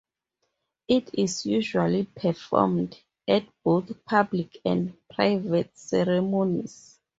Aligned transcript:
It 0.87 1.11
is 1.13 1.45
usually 1.45 2.05
performed 2.05 2.99
at 3.27 3.45
both 3.63 4.03
public 4.05 4.57
and 4.65 4.97
private 5.11 5.77
ceremonies. 5.77 6.99